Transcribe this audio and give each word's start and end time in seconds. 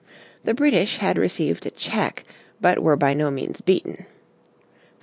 The 0.43 0.55
British 0.55 0.97
had 0.97 1.19
received 1.19 1.63
a 1.67 1.69
check, 1.69 2.25
but 2.59 2.79
were 2.79 2.95
by 2.97 3.13
no 3.13 3.29
means 3.29 3.61
beaten. 3.61 4.07